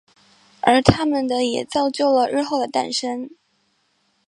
[0.61, 3.29] 而他们的也造就了日后的诞生。